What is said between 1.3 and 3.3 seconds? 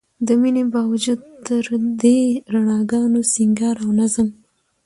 تر دې رڼاګانو،